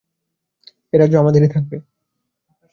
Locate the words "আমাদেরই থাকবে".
1.17-1.77